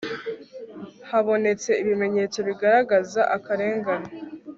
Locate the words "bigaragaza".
2.47-3.21